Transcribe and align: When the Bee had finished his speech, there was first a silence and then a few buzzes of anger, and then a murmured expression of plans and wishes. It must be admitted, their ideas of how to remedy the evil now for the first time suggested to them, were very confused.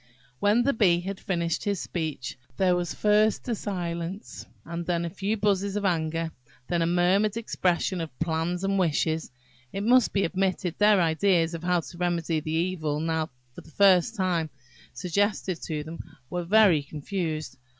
When 0.39 0.63
the 0.63 0.73
Bee 0.73 1.01
had 1.01 1.19
finished 1.19 1.63
his 1.63 1.79
speech, 1.79 2.35
there 2.57 2.75
was 2.75 2.91
first 2.91 3.47
a 3.47 3.53
silence 3.53 4.47
and 4.65 4.83
then 4.87 5.05
a 5.05 5.11
few 5.11 5.37
buzzes 5.37 5.75
of 5.75 5.85
anger, 5.85 6.21
and 6.31 6.31
then 6.69 6.81
a 6.81 6.87
murmured 6.87 7.37
expression 7.37 8.01
of 8.01 8.17
plans 8.17 8.63
and 8.63 8.79
wishes. 8.79 9.29
It 9.71 9.83
must 9.83 10.11
be 10.11 10.23
admitted, 10.23 10.79
their 10.79 10.99
ideas 10.99 11.53
of 11.53 11.61
how 11.63 11.81
to 11.81 11.97
remedy 11.99 12.39
the 12.39 12.49
evil 12.51 12.99
now 12.99 13.29
for 13.53 13.61
the 13.61 13.69
first 13.69 14.15
time 14.15 14.49
suggested 14.91 15.61
to 15.67 15.83
them, 15.83 15.99
were 16.31 16.45
very 16.45 16.81
confused. 16.81 17.59